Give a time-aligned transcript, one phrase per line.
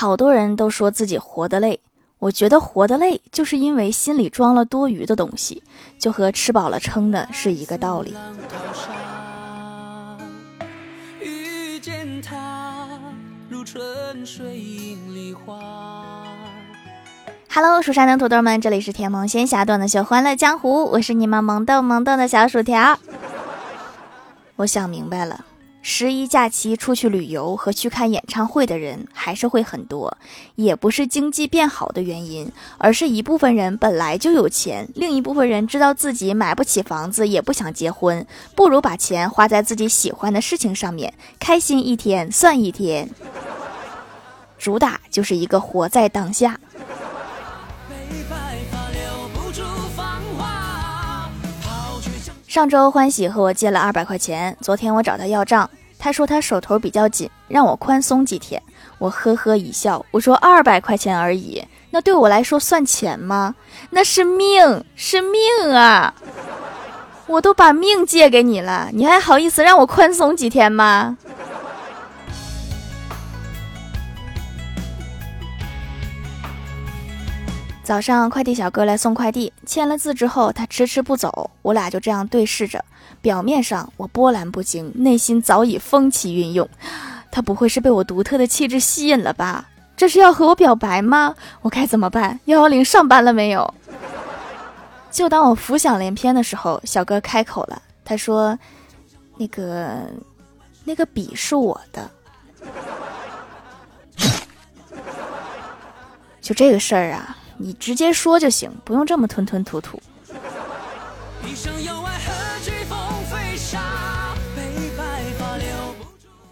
[0.00, 1.78] 好多人都说自己活得累，
[2.20, 5.62] 我觉得活得累就是因为心里装了多余的东西，
[5.98, 8.14] 就和吃饱了撑的是一个道理。
[17.52, 22.98] Hello，蜀山的土豆们，这里是甜萌仙侠段的秀欢乐江湖，我是你们萌豆萌豆的小薯条。
[24.56, 25.44] 我想明白了。
[25.82, 30.16] 十一假期出去旅游和去看演唱会的人还是会很多，
[30.54, 43.08] 也不是经济变好的原因，而是一部分人本来就有钱，另一部分人知道自己买不起房子，也不想结婚，不如把钱花在自己喜欢的事情上面，开心一天算一天。
[44.58, 46.60] 主打就是一个活在当下。
[52.50, 58.60] 上周欢喜和我借了二百块钱，昨天我找他要账，他说他手头比较紧，让我宽松几天。
[58.98, 63.54] 我呵呵一笑，我说二百块钱而已，那对我来说算钱吗？
[63.90, 66.12] 那是命，是命啊！
[67.28, 71.16] 我都把命借给你了，你还好意思让我宽松几天吗？
[77.90, 82.84] 早上快递小哥来送快递，签了字之后，他迟迟不走，我俩就这样对视着。
[83.20, 86.68] 表面上我波澜不惊，内心早已风起云涌。
[87.32, 89.68] 他不会是被我独特的气质吸引了吧？
[89.96, 91.34] 这是要和我表白吗？
[91.62, 92.38] 我该怎么办？
[92.44, 93.74] 幺幺零上班了没有？
[95.10, 98.56] 就当我浮想联翩的时候，小哥开口了，他说
[99.36, 100.06] ：“那个，
[100.84, 102.08] 那个笔是我的。”
[106.40, 107.36] 就这个事儿啊。
[107.62, 110.00] 你直接说就行，不用这么吞吞吐吐。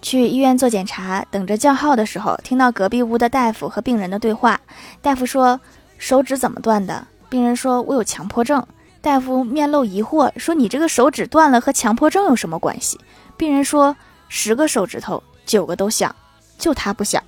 [0.02, 4.60] 去医院做检查，等着叫号的时候，听到隔壁屋的大夫和病人的对话。
[5.00, 5.58] 大夫说
[5.96, 8.64] ：“手指怎么断的？”病人说：“我有强迫症。”
[9.00, 13.00] 大夫面露疑惑说：“你这个手指断了和强迫症有什么关系？”
[13.38, 13.96] 病人说
[14.28, 16.14] ：“十个手指头九个都响，
[16.58, 17.22] 就他不响，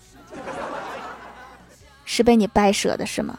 [2.04, 3.38] 是被你掰折的是吗？”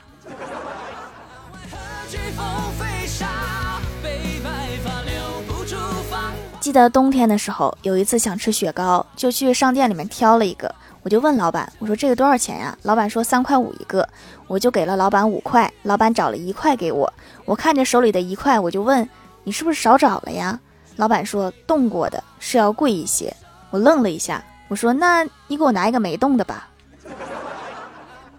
[6.62, 10.74] 记得冬天的时候，有一次想吃雪糕，就去商店里面挑了一个。
[11.02, 14.08] 我就问老板：“我说这个多少钱呀？”老板说：“三块五一个。”
[14.46, 17.12] 我就给了老板五块，老板找了一块给我。
[17.46, 19.10] 我看着手里的一块，我就问
[19.44, 20.60] ：“你是不是少找了呀？”
[20.98, 23.36] 老板说：“冻过的是要贵一些。”
[23.72, 26.70] 我愣了一下，我说：“那你给我拿一个没冻的吧。”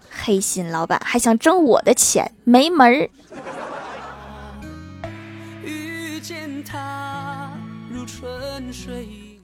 [0.09, 3.09] 黑心老板还想挣我的钱，没门儿。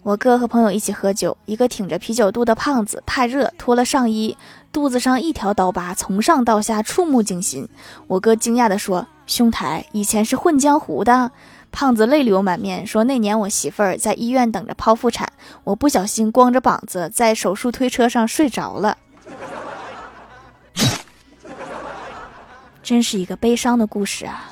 [0.02, 4.38] 我哥和朋友一起喝酒，一个挺着啤酒肚的胖子怕热脱了上衣，
[4.72, 7.68] 肚子上一条刀疤，从上到下触目惊心。
[8.08, 11.32] 我哥惊讶地说：“兄台以前是混江湖的。”
[11.72, 15.32] 胖子泪流满面说：“那年我媳妇儿在医院等着剖腹产，
[15.64, 18.98] 我不小心光着膀子在手术推车上睡着了。”
[22.82, 24.52] 真是一个悲伤的故事啊。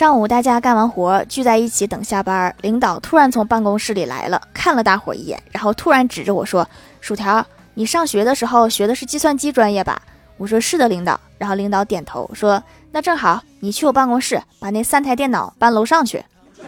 [0.00, 6.66] 上午大家干完活聚在一起等下班，领导突然从办公室里来了，看了大伙一眼，然后突然指着我说
[7.02, 10.00] ：“薯条，你上学的时候学的是计算机专业吧？”
[10.40, 16.24] 我说：“是的，领导。”然后领导点头说：“那正好，你去我办公室把那三台电脑搬楼上去。”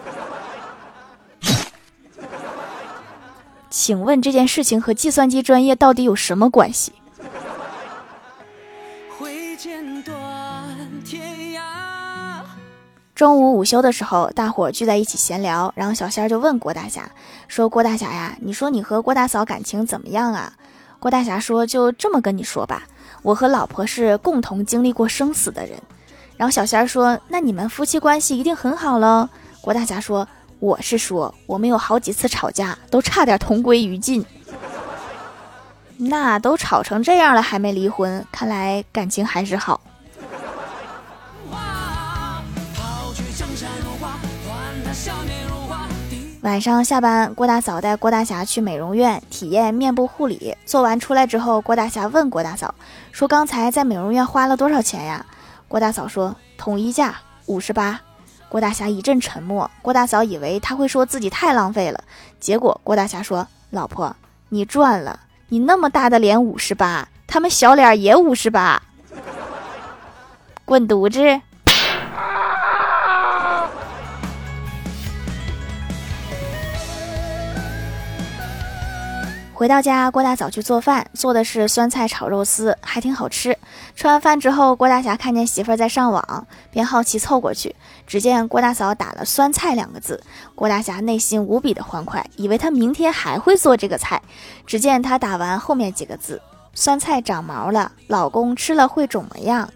[3.71, 6.93] 请问这件事情和计算机专业到底有什么关系？
[13.15, 17.11] 中午午休的时候，大伙聚在一起闲聊，然后小仙儿就问郭大侠
[17.47, 20.51] 说：“郭大侠呀，你说你和郭大嫂感情怎么样啊？”
[20.99, 22.85] 郭大侠说：“就这么跟你说吧，
[23.23, 25.79] 我和老婆是共同经历过生死的人。”
[26.39, 29.29] 然后小仙儿说：“那你们夫妻关系一定很好喽？”
[29.61, 30.27] 郭大侠说
[30.59, 34.25] ：“我是说，我们有好几次吵架，都差点同归于尽。
[35.99, 39.81] 那都吵成这样了还没离婚，看来感情还是好。”
[46.43, 50.57] 晚上下班，郭大嫂带郭大侠去美容院体验面部护理。
[50.67, 52.75] 做完出来之后，郭大侠问郭大嫂
[53.13, 55.25] 说：“刚才在美容院花了多少钱呀？”
[55.69, 57.15] 郭大嫂说：“统一价
[57.47, 58.01] 五十八。”
[58.51, 59.71] 郭大侠一阵沉默。
[59.83, 62.03] 郭大嫂以为他会说自己太浪费了，
[62.41, 64.17] 结果郭大侠说：“老婆，
[64.49, 68.83] 你赚了，你那么大的脸五十八，他们小脸也五十八，
[70.67, 71.41] 滚犊子！”
[79.63, 83.57] 回到家，郭大嫂去做饭，做的是酸菜炒肉丝，还挺好吃。
[83.95, 87.73] 吃完饭之后，郭大侠看见媳妇儿在上网，便好奇凑过去，
[88.05, 90.21] 只见郭大嫂打了“酸菜”两个字，
[90.57, 94.21] 郭大侠内心无比的欢快，以为他明天还会做这个菜。
[94.67, 96.43] 只见他打完后面几个字
[96.75, 99.71] ：“酸菜长毛了，老公吃了会肿么样？”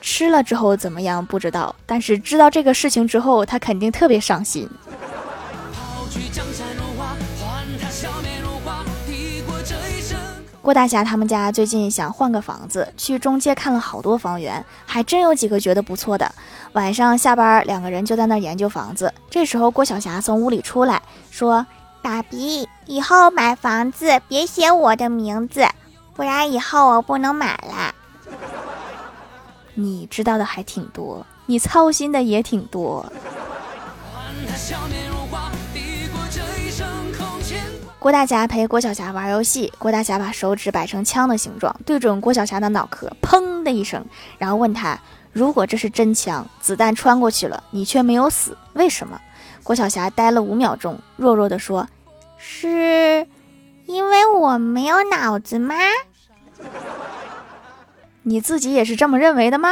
[0.00, 4.66] 吃了之后怎么样不知道，但是知道这个事情之后，他肯定特别伤心。
[10.62, 16.32] 郭大侠他们家最近想换个房子，去中介看了好多房源，还真有几个觉得不错的。
[16.74, 19.12] 晚上下班，两个人就在那研究房子。
[19.28, 21.66] 这时候，郭晓霞从屋里出来，说
[22.00, 25.66] ：“爸比，以后买房子别写我的名字，
[26.14, 27.92] 不然以后我不能买了。”
[29.74, 33.04] 你知道的还挺多，你操心的也挺多。
[38.02, 44.04] 郭大侠陪郭晓霞玩游戏，郭大侠把手指摆成枪的形状，对准郭晓霞的脑壳，砰的一声，
[44.38, 44.98] 然后问他
[45.30, 49.20] ：“如果这是真枪，子弹穿过去了，你却没有死，为什么？”
[49.62, 51.86] 郭晓霞呆了五秒钟，弱弱的说
[52.36, 53.24] ：“是
[53.86, 55.76] 因为我没有脑子吗？”
[58.24, 59.70] 你自己也是这么认为的吗？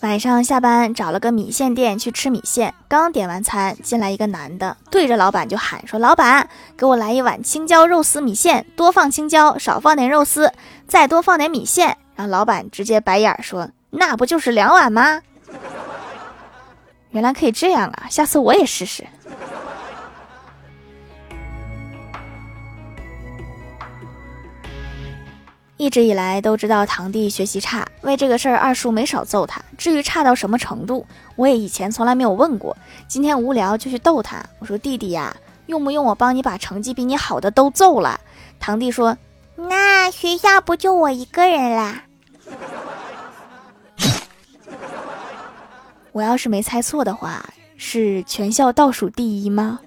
[0.00, 10.50] 晚上下班找了个米线店去吃米线，刚点完餐，进来一个男的，对着老板就喊说：“老板，给我来一碗青椒肉丝米线，多放青椒，少放点肉丝，
[10.88, 15.20] 再多放点米线。”然后老板直接白眼说：“那不就是两碗吗？”
[17.10, 19.06] 原来可以这样啊，下次我也试试。
[25.80, 29.62] 一直以来都知道堂弟学习差，为这个事儿二叔没少揍他。
[29.78, 31.06] 至于差到什么程度，
[31.36, 32.76] 我也以前从来没有问过。
[33.08, 35.34] 今天无聊就去逗他，我说：“弟弟呀，
[35.68, 38.20] 用不用我帮你把成绩比你好的都揍了？”
[38.60, 39.16] 堂弟说
[39.56, 42.02] ：“那学校不就我一个人啦？”
[46.12, 47.42] 我要是没猜错的话，
[47.78, 49.80] 是全校倒数第一吗？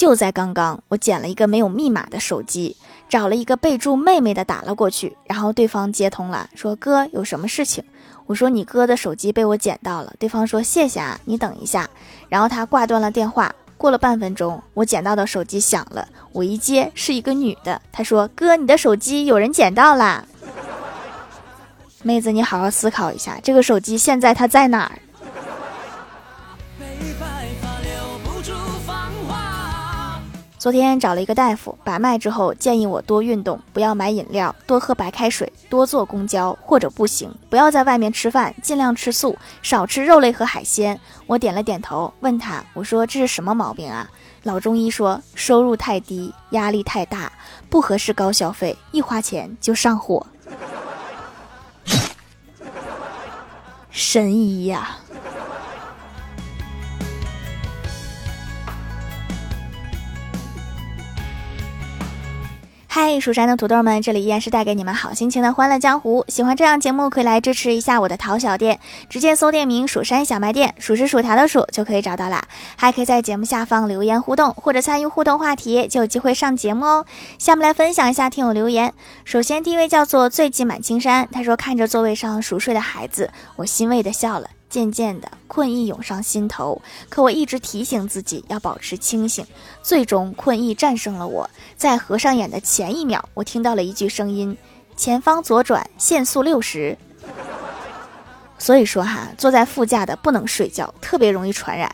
[0.00, 2.74] 就在刚刚，我捡了一个没有密码的手机，
[3.06, 7.84] 找了一个备注“妹妹”的打了过去，然后对方接通了，说：“哥，有什么事情？”
[8.24, 11.86] 我说：“你哥的手机被我捡到了。”对方说：“谢谢啊，你等一下。”
[12.30, 13.54] 然后他挂断了电话。
[13.76, 20.24] 过了半分钟，我捡到的手机响了，我一接是一个女的，她说：“哥，你的手机有人捡到啦。”
[22.02, 24.98] 妹子，你好好思考一下，这个手机现在它在哪儿？
[30.60, 41.00] 昨天找了一个大夫，把脉之后建议我多运动，不要买饮料，多喝白开水，多坐公交或者步行，不要在外面吃饭，尽量吃素，少吃肉类和海鲜。
[41.26, 44.06] 我点了点头，问他：“我说这是什么毛病啊？”
[44.44, 47.32] 老中医说：“收入太低，压力太大，
[47.70, 50.26] 不合适高消费，一花钱就上火。”
[53.90, 54.98] 神医呀！
[62.92, 66.24] 嗨，蜀山的土豆们，这里依然是带给你们好心情的欢乐江湖。
[66.26, 72.42] 喜欢这样节目，可以来支持一下我的淘小店，直接搜店名“蜀山小卖店”，数是薯条的数就可以找到啦。
[72.74, 77.06] 还可以在节目下方留言互动，或者参与互动话题，就有机会上节目哦。
[77.38, 78.92] 下面来分享一下听友留言。
[79.24, 84.50] 首先第一位叫做醉骑满青山，他说看着座位上熟睡的孩子，我欣慰的笑了。
[84.70, 89.44] 渐渐的，困意涌上心头，可我一直提醒自己要保持清醒。
[89.82, 91.50] 最终，困意战胜了我。
[91.76, 94.56] 在合上眼的前一秒，我听到了一句声音
[94.96, 96.96] ：“前方左转，限速六十。”
[98.58, 101.92] 所以说哈，坐在副驾的不能睡觉，特别容易传染。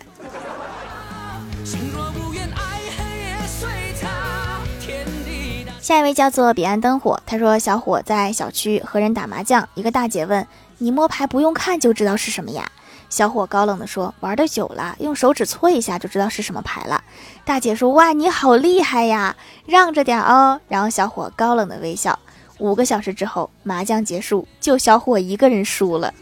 [5.80, 10.46] 下一位叫做彼岸灯火，他说：“小伙在小区和人打麻将，一个大姐问。”
[10.78, 12.70] 你摸牌不用看就知道是什么呀？
[13.08, 17.04] 小伙高冷地说：“玩的久了，用手指搓一下就知道是什么牌了。”
[17.46, 22.18] 大姐说：“哇，你好厉害呀，让着点哦。”然后小伙高冷的微笑。
[22.58, 26.12] 五个小时之后，麻将结束，就小伙一个人输了。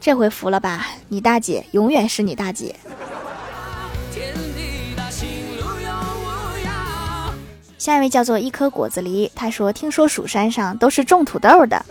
[0.00, 0.86] 这回服了吧？
[1.08, 2.74] 你大姐永远是你大姐。
[7.76, 11.84] 下一位叫做一颗果子狸，他说：“听说蜀山上都是种土豆的。”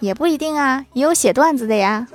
[0.00, 2.06] 也不一定啊，也有写段子的呀。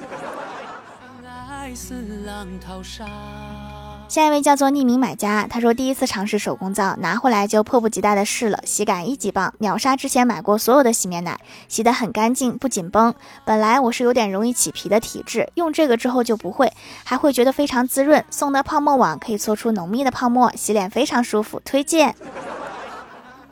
[4.10, 13.16] 下一位叫做匿名买家，他说第一次尝试手工皂，拿回来就迫不及待的试了，洗感一级棒，秒杀之前买过所有的洗面奶，洗得很干净，不紧绷。
[13.44, 16.72] 本来我是有点容易起皮的体质，用这个之后就不会，
[17.04, 18.24] 还会觉得非常滋润。
[18.30, 22.14] 送的泡沫网可以搓出浓密的泡沫，洗脸非常舒服，推荐。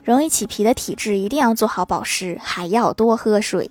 [0.04, 3.68] 容易起皮的体质一定要做好保湿，还要多喝水。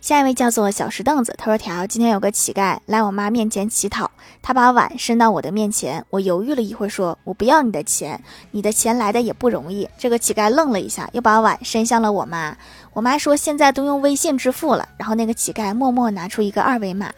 [0.00, 9.88] 下一位叫做小石凳子，他说：“条今天有个乞丐来我妈面前乞讨，他把碗伸到我的面前，我犹豫了一会儿，说：我不要你的钱，你的钱来的也不容易。
[9.98, 12.56] 这个乞丐愣了一下，又把碗伸向了我妈。
[12.92, 14.88] 我妈说：现在都用微信支付了。
[14.96, 17.12] 然后那个乞丐默默拿出一个二维码，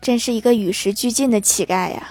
[0.00, 2.08] 真是一个与时俱进的乞丐呀。”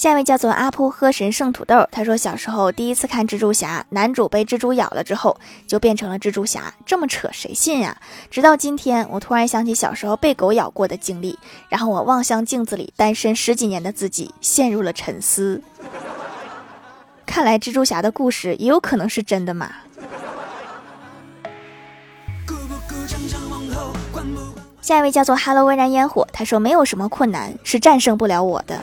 [0.00, 7.94] 下一位叫做阿扑喝神圣土豆，他说小时候第一次看蜘蛛侠，男主被蜘蛛咬了之后就变成了蜘蛛侠，这么扯谁信呀？
[8.30, 11.38] 直到今天，我突然想起小时候被狗咬过的经历，
[11.68, 15.60] 然后我望向镜子里单身十几年的自己，陷入了沉思。
[17.26, 19.70] 看来蜘蛛侠的故事也有可能是真的嘛？
[24.80, 28.82] 下一位叫做 Hello 微燃烟火，他说没有什么困难是战胜不了我的。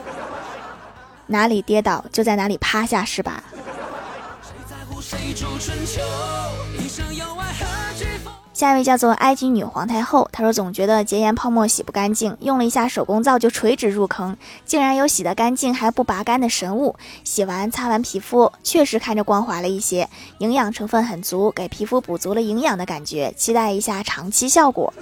[1.28, 3.42] 哪里跌倒就在哪里趴下，是吧？
[8.52, 16.96] 下一位叫做埃及女皇太后，她说总觉得洁颜泡沫洗不干净，用了一下手工皂就垂直入坑，竟然有洗得干净还不拔干的神物。
[17.22, 20.08] 洗完擦完皮肤，确实看着光滑了一些，
[20.38, 23.32] 营养成分很足，给皮肤补足了营养的感觉。
[23.36, 24.92] 期待一下长期效果。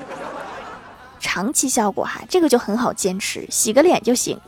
[1.18, 4.38] 长期效果哈，这个就很好坚持，洗个脸就行。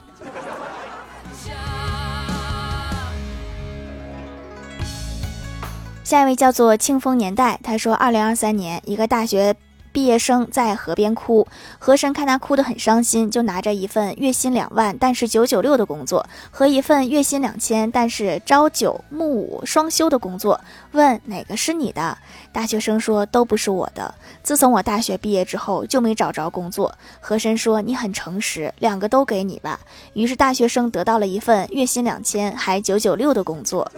[6.09, 9.55] 下一位叫做清风年代，他说，二零二三年一个大学
[9.93, 11.47] 毕业生在河边哭，
[11.79, 20.59] 河神看他哭得很伤心，就拿着一份月薪两万但是九九六的工作和一份月薪两千但是朝九暮五双休的工作，
[20.93, 22.17] 问哪个是你的？
[22.55, 24.15] 大学生说都不是我的。
[24.43, 26.91] 自从我大学毕业之后就没找着工作。
[27.21, 29.79] 河神说你很诚实，两个都给你吧。
[30.15, 33.93] 于是大学生得到了一份月薪两千还九九六的工作。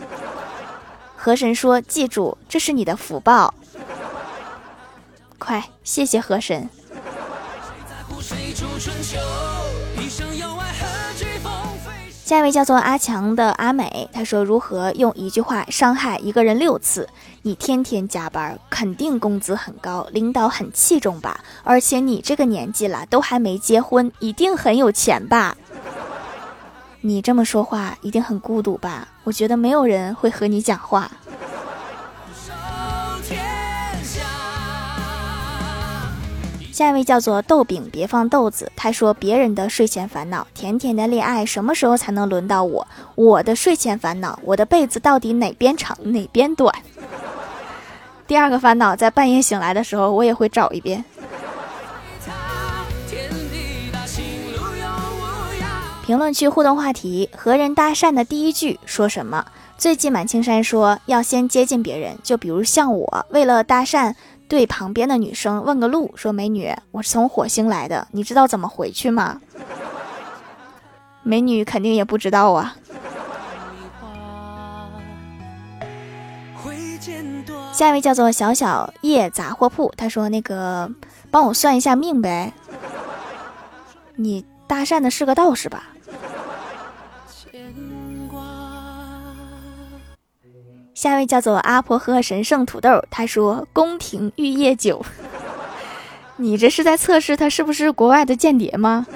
[1.23, 3.53] 河神说：“记住，这是你的福报。
[5.39, 6.67] 快，谢谢河神。”
[12.25, 17.07] 下一位叫做阿强的阿美，他说：“如何用一句话伤害一个人六次？
[17.43, 21.39] 你天天加班，肯定工资很高，领导很器重吧？
[21.63, 25.55] 而且你这个年纪了，都还没结婚，一定很有钱吧？”
[27.03, 29.09] 你这么说话一定很孤独吧？
[29.25, 31.11] 我觉得没有人会和你讲话。
[36.71, 38.71] 下一位叫做豆饼，别放豆子。
[38.77, 42.87] 他说别人的睡前烦恼，甜甜的恋爱什么时候才能轮到我？
[43.15, 46.75] 我的睡前烦恼，我的被子到底哪边长哪边短？
[48.27, 51.05] 第二个烦恼，在半夜醒来的时候，我也会找一遍。
[56.11, 59.47] 评论区互动话题：和人搭讪的第一句说什么？
[59.79, 64.13] 最近满青山说要先接近别人，就比如像我，为了搭讪，
[64.49, 69.41] 对旁边的女生问个路，说美女，我是从火星来的，你知道怎么回去吗？
[71.23, 72.75] 美女肯定也不知道啊。
[77.73, 80.91] 下一位叫做小小叶杂货铺，他说那个
[81.31, 82.53] 帮我算一下命呗。
[84.17, 85.85] 你搭讪的是个道士吧？
[90.95, 95.05] 下一位叫做阿婆喝神圣土豆，他说宫廷玉液酒，
[96.37, 99.07] 你这是在测试他是不是国外的间谍吗？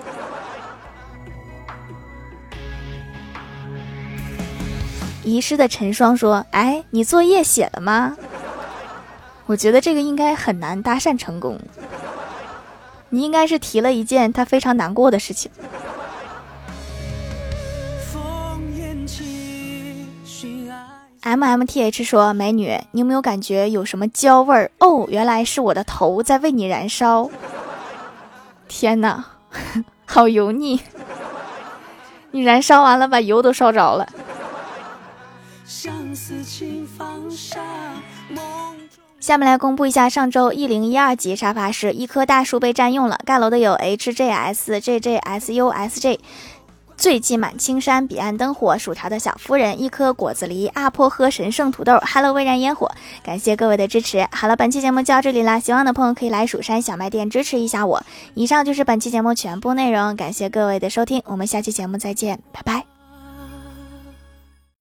[5.25, 8.17] 遗失的陈双说：“哎，你作业写了吗？
[9.47, 11.59] 我觉得这个应该很难搭讪成功，
[13.11, 15.51] 你应该是提了一件他非常难过的事情。”
[21.25, 24.71] M M T H 说：“美女，你有没有感觉有什么焦味儿？
[24.79, 27.31] 哦，原来是我的头在为你燃烧。
[28.69, 29.25] 天哪，
[30.05, 30.81] 好油腻！
[32.33, 34.07] 你燃烧完了，把油都烧着了。”
[39.19, 46.21] 下面来公布一下上周一零一二级沙发是一棵大树被占用了，盖楼的有 H J S J J S U S J。
[47.05, 52.91] 醉骑满青山，彼岸灯火，薯条的小夫人，一颗果子狸，阿婆喝神圣土豆，Hello 微燃烟火，
[53.23, 54.27] 感谢各位的支持。
[54.33, 58.03] 好了，本期节目就到这里啦，喜欢的朋友可以来蜀山小卖店支持一下我。
[58.33, 62.94] 以上就是本期节目全部内容，感谢各位的收听，我们下期节目再见，拜拜。